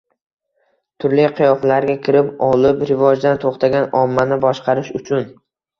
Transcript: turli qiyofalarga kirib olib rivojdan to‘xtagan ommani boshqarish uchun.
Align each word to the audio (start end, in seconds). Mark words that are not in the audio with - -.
turli 1.03 1.27
qiyofalarga 1.41 1.97
kirib 2.07 2.33
olib 2.49 2.83
rivojdan 2.93 3.39
to‘xtagan 3.47 3.89
ommani 4.05 4.45
boshqarish 4.49 4.97
uchun. 5.03 5.33